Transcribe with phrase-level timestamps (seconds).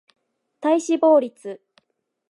[0.61, 1.61] 体脂肪率